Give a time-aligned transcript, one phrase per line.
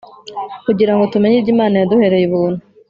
[0.65, 2.61] kugira ngo tumenye ibyo Imana yaduhereye Ubuntu